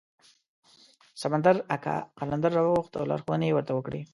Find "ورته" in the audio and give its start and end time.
3.55-3.71